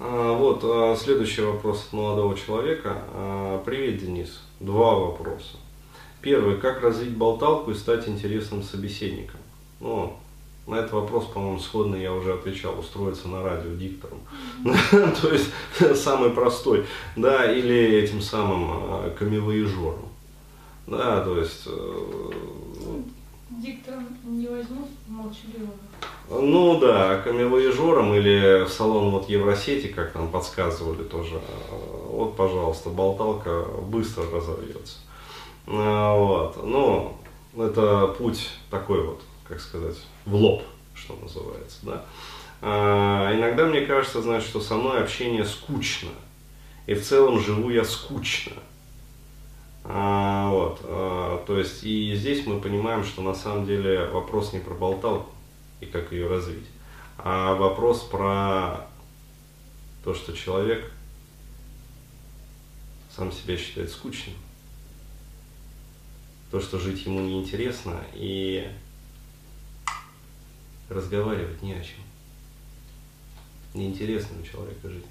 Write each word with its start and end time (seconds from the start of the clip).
А, 0.00 0.32
вот 0.32 0.60
а, 0.62 0.96
следующий 0.96 1.42
вопрос 1.42 1.86
от 1.86 1.92
молодого 1.92 2.36
человека. 2.36 3.02
А, 3.12 3.62
Привет, 3.64 3.98
Денис. 3.98 4.42
Два 4.60 4.94
вопроса. 4.94 5.56
Первый. 6.20 6.56
Как 6.58 6.82
развить 6.82 7.16
болталку 7.16 7.72
и 7.72 7.74
стать 7.74 8.08
интересным 8.08 8.62
собеседником? 8.62 9.40
Ну, 9.80 10.16
на 10.68 10.76
этот 10.76 10.92
вопрос, 10.92 11.26
по-моему, 11.26 11.58
сходно 11.58 11.96
я 11.96 12.12
уже 12.12 12.32
отвечал, 12.34 12.78
устроиться 12.78 13.26
на 13.26 13.42
радио 13.42 13.74
диктором. 13.74 14.20
То 14.92 15.32
есть 15.32 15.50
самый 16.00 16.30
простой. 16.30 16.84
Да, 17.16 17.50
или 17.50 17.76
этим 17.98 18.20
самым 18.20 19.12
камевоежором. 19.18 20.08
Да, 20.86 21.22
то 21.22 21.38
есть... 21.38 21.68
э, 23.50 23.54
Диктором 23.60 24.06
не 24.24 24.46
возьмут 24.46 24.88
молчаливого. 25.06 25.72
Ну 26.30 26.78
да, 26.78 27.18
камевоежором 27.22 28.14
или 28.14 28.64
в 28.64 28.68
салон 28.68 29.10
вот 29.10 29.28
Евросети, 29.28 29.86
как 29.88 30.14
нам 30.14 30.30
подсказывали 30.30 31.02
тоже. 31.04 31.36
э, 31.36 32.10
Вот, 32.10 32.36
пожалуйста, 32.36 32.90
болталка 32.90 33.64
быстро 33.82 34.24
разовьется. 34.30 34.98
А, 35.66 36.14
Вот. 36.16 36.64
Ну, 36.64 37.16
это 37.56 38.08
путь 38.18 38.50
такой 38.70 39.02
вот, 39.06 39.22
как 39.48 39.60
сказать, 39.60 39.96
в 40.26 40.34
лоб, 40.34 40.62
что 40.94 41.16
называется, 41.16 41.78
да. 41.82 42.04
А, 42.60 43.34
иногда 43.34 43.66
мне 43.66 43.82
кажется, 43.82 44.20
знаешь, 44.20 44.44
что 44.44 44.60
со 44.60 44.74
мной 44.74 45.02
общение 45.02 45.44
скучно. 45.44 46.10
И 46.86 46.94
в 46.94 47.04
целом 47.04 47.38
живу 47.40 47.70
я 47.70 47.84
скучно. 47.84 48.54
А, 49.90 50.50
вот, 50.50 50.80
а, 50.84 51.42
то 51.46 51.58
есть 51.58 51.82
и 51.82 52.14
здесь 52.14 52.44
мы 52.46 52.60
понимаем, 52.60 53.02
что 53.02 53.22
на 53.22 53.34
самом 53.34 53.64
деле 53.64 54.04
вопрос 54.04 54.52
не 54.52 54.58
про 54.58 54.74
болталку 54.74 55.30
и 55.80 55.86
как 55.86 56.12
ее 56.12 56.28
развить, 56.28 56.66
а 57.16 57.54
вопрос 57.54 58.02
про 58.02 58.86
то, 60.04 60.12
что 60.12 60.36
человек 60.36 60.92
сам 63.16 63.32
себя 63.32 63.56
считает 63.56 63.90
скучным, 63.90 64.36
то, 66.50 66.60
что 66.60 66.78
жить 66.78 67.06
ему 67.06 67.20
неинтересно 67.20 68.04
и 68.12 68.70
разговаривать 70.90 71.62
не 71.62 71.72
о 71.72 71.82
чем. 71.82 72.00
Неинтересно 73.72 74.38
у 74.38 74.44
человека 74.44 74.90
жить. 74.90 75.06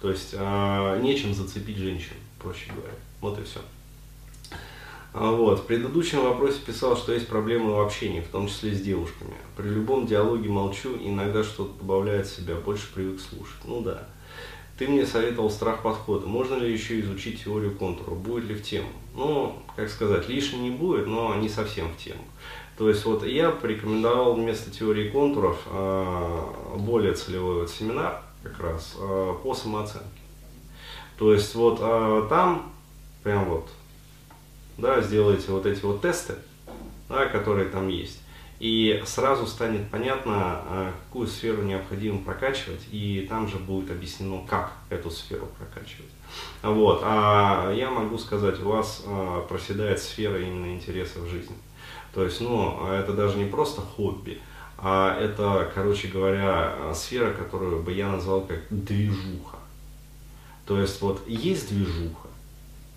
То 0.00 0.10
есть 0.10 0.34
а, 0.38 1.00
нечем 1.00 1.34
зацепить 1.34 1.78
женщину, 1.78 2.20
проще 2.38 2.72
говоря. 2.72 2.94
Вот 3.20 3.38
и 3.38 3.44
все. 3.44 3.60
А, 5.12 5.30
Вот. 5.30 5.60
В 5.60 5.64
предыдущем 5.64 6.22
вопросе 6.22 6.58
писал, 6.64 6.96
что 6.96 7.12
есть 7.12 7.28
проблемы 7.28 7.74
в 7.74 7.80
общении, 7.80 8.20
в 8.20 8.28
том 8.28 8.48
числе 8.48 8.74
с 8.74 8.80
девушками. 8.80 9.34
При 9.56 9.68
любом 9.68 10.06
диалоге 10.06 10.48
молчу, 10.48 10.96
иногда 11.00 11.42
что-то 11.42 11.78
добавляет 11.78 12.26
себя, 12.26 12.54
больше 12.56 12.92
привык 12.92 13.20
слушать. 13.20 13.64
Ну 13.64 13.80
да. 13.80 14.06
Ты 14.78 14.88
мне 14.88 15.06
советовал 15.06 15.48
страх 15.50 15.82
подхода. 15.82 16.26
Можно 16.26 16.56
ли 16.56 16.70
еще 16.70 17.00
изучить 17.00 17.42
теорию 17.42 17.74
контура? 17.74 18.14
Будет 18.14 18.44
ли 18.44 18.54
в 18.54 18.62
тему? 18.62 18.90
Ну, 19.14 19.56
как 19.74 19.88
сказать, 19.88 20.28
лишним 20.28 20.64
не 20.64 20.70
будет, 20.70 21.06
но 21.06 21.34
не 21.36 21.48
совсем 21.48 21.88
в 21.88 21.96
тему. 21.96 22.20
То 22.76 22.90
есть 22.90 23.06
вот 23.06 23.24
я 23.24 23.50
порекомендовал 23.50 24.34
вместо 24.34 24.70
теории 24.70 25.08
контуров 25.08 25.58
а, 25.66 26.76
более 26.76 27.14
целевой 27.14 27.60
вот 27.60 27.70
семинар 27.70 28.20
как 28.42 28.60
раз 28.60 28.96
а, 28.98 29.32
по 29.32 29.54
самооценке. 29.54 30.25
То 31.18 31.32
есть 31.32 31.54
вот 31.54 31.78
а, 31.80 32.26
там 32.28 32.72
прям 33.22 33.46
вот, 33.46 33.68
да, 34.78 35.00
сделайте 35.00 35.50
вот 35.50 35.66
эти 35.66 35.82
вот 35.82 36.02
тесты, 36.02 36.34
да, 37.08 37.26
которые 37.26 37.68
там 37.68 37.88
есть. 37.88 38.20
И 38.58 39.02
сразу 39.04 39.46
станет 39.46 39.90
понятно, 39.90 40.34
а, 40.34 40.92
какую 41.06 41.26
сферу 41.26 41.62
необходимо 41.62 42.18
прокачивать, 42.22 42.82
и 42.90 43.26
там 43.28 43.48
же 43.48 43.56
будет 43.56 43.90
объяснено, 43.90 44.46
как 44.46 44.72
эту 44.88 45.10
сферу 45.10 45.48
прокачивать. 45.58 46.10
Вот. 46.62 47.00
А 47.02 47.72
я 47.72 47.90
могу 47.90 48.18
сказать, 48.18 48.60
у 48.60 48.68
вас 48.68 49.02
а, 49.06 49.42
проседает 49.42 50.00
сфера 50.00 50.40
именно 50.40 50.74
интереса 50.74 51.20
в 51.20 51.28
жизни. 51.28 51.56
То 52.14 52.24
есть, 52.24 52.40
ну, 52.40 52.86
это 52.90 53.12
даже 53.12 53.36
не 53.36 53.44
просто 53.44 53.82
хобби, 53.82 54.40
а 54.78 55.18
это, 55.18 55.70
короче 55.74 56.08
говоря, 56.08 56.92
сфера, 56.94 57.32
которую 57.32 57.82
бы 57.82 57.92
я 57.92 58.08
назвал 58.08 58.42
как 58.42 58.60
движуха. 58.70 59.58
То 60.66 60.80
есть, 60.80 61.00
вот 61.00 61.26
есть 61.28 61.68
движуха, 61.68 62.28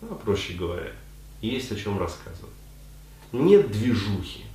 ну, 0.02 0.16
проще 0.16 0.53
говоря, 0.53 0.91
есть 1.41 1.72
о 1.72 1.75
чем 1.75 2.00
рассказывать. 2.00 2.53
Нет 3.31 3.72
движухи, 3.72 4.46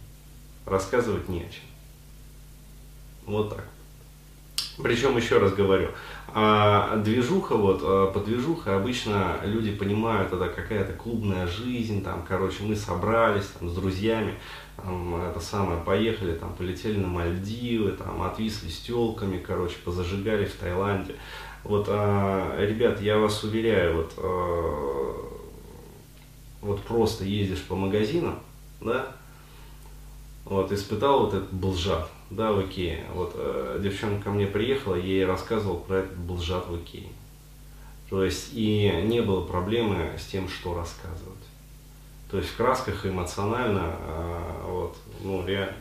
рассказывать 0.66 1.28
не 1.28 1.42
о 1.42 1.48
чем. 1.48 1.64
Вот 3.26 3.50
так. 3.50 3.68
Причем, 4.82 5.16
еще 5.16 5.38
раз 5.38 5.52
говорю, 5.52 5.90
а 6.36 6.96
движуха, 6.96 7.54
вот, 7.54 7.80
а, 7.82 8.10
под 8.10 8.24
движухой 8.24 8.74
обычно 8.74 9.38
люди 9.44 9.70
понимают, 9.70 10.32
это 10.32 10.48
какая-то 10.48 10.94
клубная 10.94 11.46
жизнь, 11.46 12.02
там, 12.02 12.24
короче, 12.26 12.64
мы 12.64 12.74
собрались 12.74 13.46
там, 13.58 13.68
с 13.68 13.74
друзьями, 13.74 14.34
там, 14.76 15.14
это 15.14 15.38
самое, 15.38 15.80
поехали, 15.80 16.32
там, 16.32 16.52
полетели 16.54 16.98
на 16.98 17.06
Мальдивы, 17.06 17.92
там, 17.92 18.22
отвисли 18.22 18.68
с 18.68 18.80
телками, 18.80 19.38
короче, 19.38 19.76
позажигали 19.84 20.46
в 20.46 20.54
Таиланде. 20.56 21.14
Вот, 21.62 21.86
а, 21.88 22.60
ребят, 22.60 23.00
я 23.00 23.18
вас 23.18 23.44
уверяю, 23.44 23.96
вот, 23.96 24.12
вот 26.62 26.80
просто 26.82 27.24
ездишь 27.24 27.62
по 27.62 27.76
магазинам, 27.76 28.40
да, 28.80 29.06
вот, 30.44 30.72
испытал 30.72 31.26
вот 31.26 31.34
этот 31.34 31.52
блжат, 31.52 32.10
да, 32.30 32.52
в 32.52 32.64
Икее. 32.66 33.04
Вот, 33.14 33.32
э, 33.34 33.80
девчонка 33.82 34.24
ко 34.24 34.30
мне 34.30 34.46
приехала, 34.46 34.94
я 34.94 35.02
ей 35.02 35.24
рассказывал 35.24 35.78
про 35.78 35.98
этот 35.98 36.16
блжат 36.16 36.68
в 36.68 36.76
Икее. 36.76 37.08
То 38.10 38.24
есть, 38.24 38.50
и 38.52 38.90
не 39.04 39.20
было 39.20 39.44
проблемы 39.44 40.12
с 40.18 40.26
тем, 40.26 40.48
что 40.48 40.74
рассказывать. 40.74 41.34
То 42.30 42.38
есть, 42.38 42.50
в 42.50 42.56
красках 42.56 43.06
эмоционально, 43.06 43.96
э, 43.98 44.62
вот, 44.66 44.96
ну, 45.20 45.46
реально, 45.46 45.76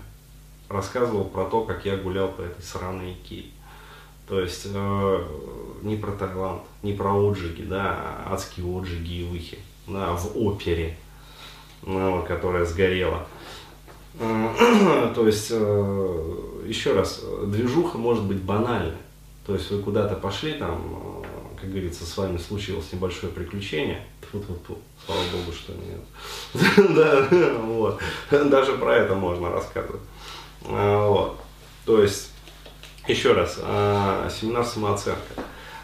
рассказывал 0.69 1.25
про 1.25 1.45
то, 1.45 1.63
как 1.63 1.85
я 1.85 1.97
гулял 1.97 2.29
по 2.29 2.41
этой 2.41 2.61
сраной 2.61 3.13
Икее. 3.13 3.51
То 4.27 4.39
есть, 4.39 4.67
э, 4.73 5.27
не 5.81 5.97
про 5.97 6.11
Таиланд, 6.13 6.63
не 6.81 6.93
про 6.93 7.13
отжиги, 7.13 7.63
да, 7.63 8.23
а 8.25 8.33
адские 8.33 8.65
отжиги 8.65 9.21
и 9.21 9.23
выхи, 9.25 9.59
да, 9.85 10.13
в 10.13 10.37
опере, 10.37 10.97
ну, 11.81 12.23
которая 12.23 12.65
сгорела. 12.65 13.27
Э, 14.19 15.11
То 15.15 15.27
есть, 15.27 15.47
э, 15.51 16.63
еще 16.65 16.93
раз, 16.93 17.23
движуха 17.45 17.97
может 17.97 18.23
быть 18.23 18.41
банальной. 18.41 18.97
То 19.45 19.55
есть 19.55 19.69
вы 19.71 19.81
куда-то 19.81 20.15
пошли, 20.15 20.53
там, 20.53 21.23
э, 21.23 21.59
как 21.61 21.69
говорится, 21.69 22.05
с 22.05 22.17
вами 22.17 22.37
случилось 22.37 22.91
небольшое 22.91 23.31
приключение. 23.31 24.05
Тьфу-тьфу-тьфу, 24.21 24.77
слава 25.05 25.21
богу, 25.31 25.51
что 25.51 25.73
нет. 25.73 26.95
Да, 26.95 27.27
вот. 27.61 27.99
Даже 28.31 28.73
про 28.73 28.95
это 28.97 29.15
можно 29.15 29.49
рассказывать. 29.49 30.01
Вот. 30.61 31.39
То 31.85 32.01
есть, 32.01 32.29
еще 33.07 33.33
раз, 33.33 33.55
семинар 33.55 34.65
самооценка. 34.65 35.19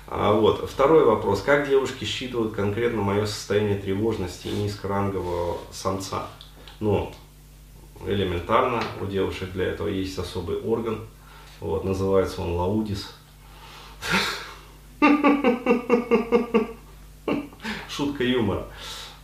Вот. 0.07 0.69
Второй 0.69 1.03
вопрос. 1.03 1.41
Как 1.41 1.67
девушки 1.67 2.05
считывают 2.05 2.53
конкретно 2.53 3.01
мое 3.01 3.25
состояние 3.25 3.77
тревожности 3.77 4.47
и 4.47 4.55
низкорангового 4.55 5.57
самца? 5.71 6.27
Ну, 6.79 7.13
элементарно, 8.05 8.81
у 9.01 9.05
девушек 9.05 9.51
для 9.51 9.65
этого 9.65 9.87
есть 9.87 10.17
особый 10.17 10.57
орган, 10.57 10.99
вот, 11.59 11.83
называется 11.83 12.41
он 12.41 12.53
лаудис. 12.53 13.13
Шутка 17.89 18.23
юмора. 18.23 18.65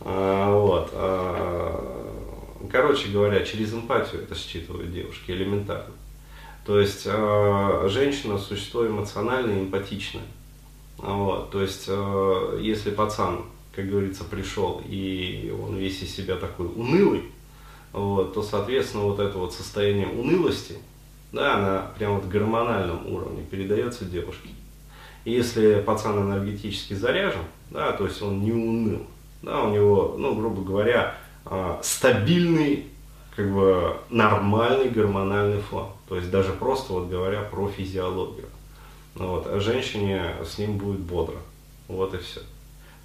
А, 0.00 0.52
Вот. 0.54 0.90
а, 0.92 2.12
Короче 2.70 3.08
говоря, 3.08 3.44
через 3.44 3.72
эмпатию 3.72 4.22
это 4.22 4.34
считывают 4.34 4.92
девушки 4.92 5.30
элементарно. 5.30 5.94
То 6.64 6.80
есть 6.80 7.04
а, 7.06 7.86
женщина 7.88 8.38
существо 8.38 8.86
эмоциональное 8.86 9.58
и 9.58 9.62
эмпатичное. 9.62 10.24
Вот. 10.98 11.50
То 11.50 11.62
есть 11.62 11.88
если 12.60 12.90
пацан, 12.90 13.44
как 13.74 13.88
говорится, 13.88 14.24
пришел 14.24 14.82
и 14.86 15.54
он 15.62 15.76
весь 15.76 16.02
из 16.02 16.14
себя 16.14 16.36
такой 16.36 16.66
унылый, 16.66 17.22
вот, 17.92 18.34
то, 18.34 18.42
соответственно, 18.42 19.04
вот 19.04 19.20
это 19.20 19.38
вот 19.38 19.54
состояние 19.54 20.08
унылости, 20.08 20.78
да, 21.32 21.56
она 21.56 21.90
прям 21.98 22.16
вот 22.16 22.26
гормональном 22.26 23.12
уровне 23.12 23.42
передается 23.50 24.04
девушке. 24.04 24.50
И 25.24 25.32
если 25.32 25.80
пацан 25.80 26.18
энергетически 26.20 26.94
заряжен, 26.94 27.42
да, 27.70 27.92
то 27.92 28.04
есть 28.04 28.22
он 28.22 28.42
не 28.42 28.52
уныл, 28.52 29.02
да, 29.42 29.62
у 29.62 29.70
него, 29.70 30.14
ну, 30.18 30.34
грубо 30.34 30.62
говоря, 30.62 31.14
а, 31.44 31.80
стабильный, 31.82 32.86
как 33.34 33.52
бы 33.52 33.96
нормальный 34.10 34.88
гормональный 34.88 35.60
фон. 35.60 35.88
То 36.08 36.16
есть 36.16 36.30
даже 36.30 36.52
просто 36.52 36.92
вот 36.92 37.08
говоря 37.08 37.42
про 37.42 37.68
физиологию. 37.68 38.46
Вот, 39.14 39.46
а 39.46 39.60
женщине 39.60 40.34
с 40.44 40.58
ним 40.58 40.78
будет 40.78 41.00
бодро. 41.00 41.36
Вот 41.88 42.14
и 42.14 42.18
все. 42.18 42.40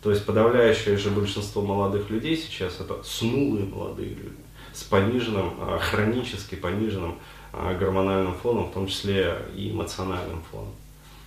То 0.02 0.10
есть 0.10 0.26
подавляющее 0.26 0.98
же 0.98 1.12
большинство 1.12 1.62
молодых 1.62 2.10
людей 2.10 2.36
сейчас 2.36 2.80
это 2.80 3.04
снулые 3.04 3.66
молодые 3.66 4.10
люди 4.10 4.36
с 4.74 4.84
пониженным, 4.84 5.54
а, 5.60 5.78
хронически 5.80 6.56
пониженным 6.56 7.20
а, 7.54 7.76
гормональным 7.76 8.34
фоном, 8.34 8.70
в 8.70 8.74
том 8.74 8.88
числе 8.88 9.38
и 9.56 9.72
эмоциональным 9.72 10.42
фоном. 10.50 10.74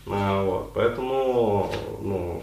А, 0.06 0.43
вот, 0.43 0.73
поэтому, 0.75 1.73
ну, 2.03 2.43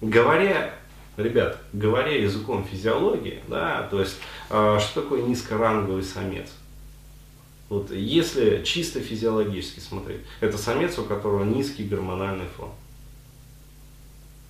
говоря, 0.00 0.74
ребят, 1.16 1.58
говоря 1.72 2.16
языком 2.16 2.64
физиологии, 2.64 3.40
да, 3.46 3.86
то 3.90 4.00
есть, 4.00 4.18
что 4.48 4.88
такое 4.94 5.22
низкоранговый 5.22 6.02
самец? 6.02 6.50
Вот, 7.68 7.90
если 7.90 8.62
чисто 8.62 9.00
физиологически 9.00 9.80
смотреть, 9.80 10.20
это 10.40 10.58
самец, 10.58 10.98
у 10.98 11.04
которого 11.04 11.44
низкий 11.44 11.84
гормональный 11.84 12.46
фон. 12.56 12.70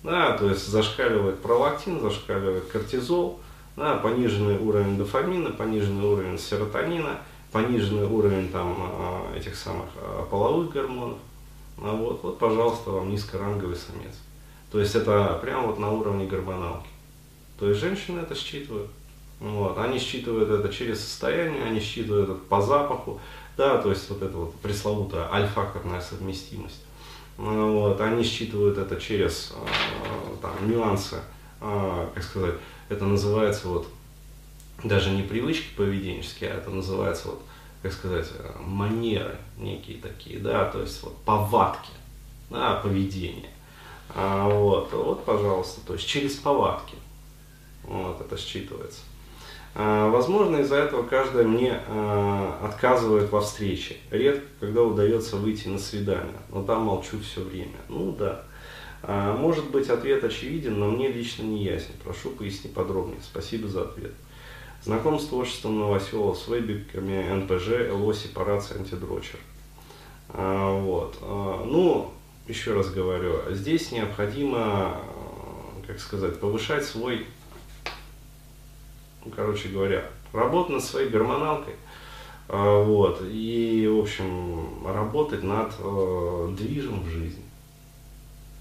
Да, 0.05 0.37
то 0.37 0.47
есть 0.47 0.67
зашкаливает 0.67 1.39
пролактин, 1.39 1.99
зашкаливает 1.99 2.65
кортизол, 2.65 3.39
да, 3.75 3.95
пониженный 3.95 4.55
уровень 4.55 4.97
дофамина, 4.97 5.49
пониженный 5.49 6.05
уровень 6.05 6.37
серотонина, 6.37 7.17
пониженный 7.51 8.05
уровень 8.05 8.49
там, 8.49 8.75
а, 8.79 9.35
этих 9.35 9.55
самых 9.55 9.87
а, 9.95 10.27
половых 10.29 10.71
гормонов. 10.71 11.17
А 11.79 11.91
вот, 11.91 12.21
вот, 12.21 12.37
пожалуйста, 12.37 12.91
вам 12.91 13.09
низкоранговый 13.09 13.75
самец. 13.75 14.13
То 14.71 14.79
есть 14.79 14.93
это 14.93 15.39
прямо 15.41 15.67
вот 15.67 15.79
на 15.79 15.91
уровне 15.91 16.27
гормоналки. 16.27 16.89
То 17.57 17.67
есть 17.69 17.79
женщины 17.79 18.19
это 18.19 18.35
считывают. 18.35 18.91
Вот. 19.39 19.75
Они 19.79 19.97
считывают 19.97 20.51
это 20.51 20.71
через 20.71 20.99
состояние, 20.99 21.63
они 21.63 21.79
считывают 21.79 22.29
это 22.29 22.39
по 22.47 22.61
запаху, 22.61 23.19
да, 23.57 23.79
то 23.79 23.89
есть 23.89 24.07
вот 24.09 24.21
это 24.21 24.37
вот 24.37 24.55
пресловутая 24.55 25.33
альфакторная 25.33 26.01
совместимость. 26.01 26.83
Вот. 27.37 27.99
Они 28.01 28.23
считывают 28.23 28.77
это 28.77 28.99
через 28.99 29.53
э, 29.55 30.35
там, 30.41 30.69
нюансы, 30.69 31.17
э, 31.61 32.07
как 32.13 32.23
сказать, 32.23 32.55
это 32.89 33.05
называется 33.05 33.67
вот 33.67 33.87
даже 34.83 35.09
не 35.09 35.23
привычки 35.23 35.75
поведенческие, 35.75 36.51
а 36.51 36.57
это 36.57 36.69
называется 36.69 37.29
вот, 37.29 37.41
как 37.81 37.93
сказать, 37.93 38.27
манеры 38.59 39.37
некие 39.57 39.97
такие, 39.97 40.39
да, 40.39 40.65
то 40.65 40.81
есть 40.81 41.01
вот 41.03 41.17
повадки, 41.23 41.91
да, 42.49 42.75
поведение. 42.75 43.49
А, 44.13 44.47
вот, 44.47 44.91
вот, 44.93 45.25
пожалуйста, 45.25 45.81
то 45.85 45.93
есть 45.93 46.07
через 46.07 46.35
повадки. 46.35 46.95
Вот 47.83 48.19
это 48.21 48.35
считывается. 48.35 49.01
А, 49.77 50.09
возможно, 50.09 50.57
из-за 50.57 50.77
этого 50.77 51.03
каждая 51.03 51.45
мне 51.45 51.81
а, 51.87 52.61
отказывает 52.63 53.29
во 53.29 53.41
встрече. 53.41 53.97
Редко, 54.09 54.45
когда 54.61 54.81
удается 54.83 55.35
выйти 55.35 55.67
на 55.67 55.77
свидание. 55.77 56.37
Но 56.49 56.63
там 56.63 56.83
молчу 56.83 57.19
все 57.19 57.41
время. 57.41 57.75
Ну 57.89 58.13
да. 58.13 58.45
А, 59.03 59.35
может 59.35 59.69
быть, 59.71 59.89
ответ 59.89 60.23
очевиден, 60.23 60.79
но 60.79 60.89
мне 60.89 61.09
лично 61.09 61.43
не 61.43 61.61
ясен. 61.61 61.91
Прошу 62.05 62.29
пояснить 62.29 62.73
подробнее. 62.73 63.19
Спасибо 63.21 63.67
за 63.67 63.81
ответ. 63.81 64.13
Знаком 64.81 65.19
с 65.19 65.25
творчеством 65.25 65.77
Новоселова, 65.77 66.35
с 66.35 66.47
вебиками 66.47 67.33
НПЖ, 67.33 67.91
ЛО, 67.91 68.13
сепарация, 68.13 68.79
антидрочер. 68.79 69.39
Вот. 70.29 71.17
Ну, 71.21 72.11
еще 72.47 72.73
раз 72.73 72.91
говорю, 72.91 73.41
здесь 73.49 73.91
необходимо, 73.91 75.01
как 75.87 75.99
сказать, 75.99 76.39
повышать 76.39 76.85
свой 76.85 77.25
короче 79.35 79.69
говоря, 79.69 80.05
работать 80.33 80.73
над 80.73 80.83
своей 80.83 81.09
гормоналкой, 81.09 81.75
а, 82.47 82.83
вот, 82.83 83.21
и, 83.23 83.87
в 83.87 83.99
общем, 83.99 84.85
работать 84.85 85.43
над 85.43 85.73
э, 85.79 86.49
движем 86.57 87.01
в 87.01 87.09
жизни. 87.09 87.43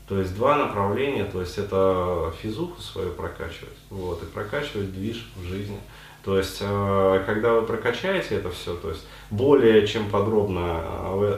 То 0.09 0.19
есть 0.19 0.35
два 0.35 0.57
направления, 0.57 1.25
то 1.25 1.41
есть 1.41 1.59
это 1.59 2.33
физуху 2.41 2.81
свою 2.81 3.13
прокачивать, 3.13 3.77
вот, 3.91 4.23
и 4.23 4.27
прокачивать 4.27 4.93
движ 4.93 5.31
в 5.37 5.45
жизни. 5.45 5.79
То 6.25 6.39
есть, 6.39 6.59
э, 6.61 7.23
когда 7.27 7.53
вы 7.53 7.63
прокачаете 7.67 8.37
это 8.37 8.51
все, 8.51 8.75
то 8.75 8.89
есть 8.89 9.07
более 9.31 9.87
чем 9.87 10.09
подробно 10.09 10.81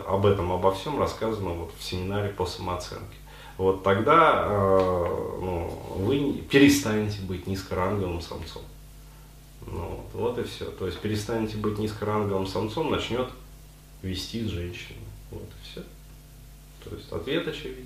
об 0.07 0.27
этом, 0.27 0.53
обо 0.53 0.73
всем 0.73 1.01
рассказано 1.01 1.51
вот 1.51 1.73
в 1.77 1.83
семинаре 1.83 2.29
по 2.29 2.47
самооценке. 2.47 3.17
Вот 3.59 3.83
тогда 3.83 4.45
э, 4.47 5.07
ну, 5.41 5.71
вы 5.97 6.45
перестанете 6.51 7.21
быть 7.23 7.47
низкоранговым 7.47 8.21
самцом. 8.21 8.63
Вот 10.17 10.39
и 10.39 10.45
все. 10.45 10.65
То 10.71 10.87
есть 10.87 10.99
перестанете 10.99 11.59
быть 11.59 11.77
низкоранговым 11.77 12.47
самцом, 12.47 12.91
начнет 12.91 13.29
вести 14.01 14.43
с 14.43 14.49
женщиной. 14.49 14.97
Вот 15.31 15.43
и 15.43 15.63
все. 15.63 15.83
То 16.83 16.97
есть 16.97 17.13
ответ 17.13 17.47
очевиден. 17.47 17.85